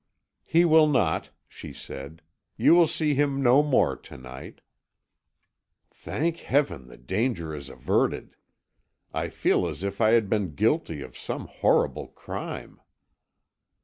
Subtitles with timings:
[0.43, 2.23] "He will not," she said.
[2.57, 4.61] "You will see him no more to night."
[5.91, 8.35] "Thank Heaven the danger is averted!
[9.13, 12.81] I feel as if I had been guilty of some horrible crime."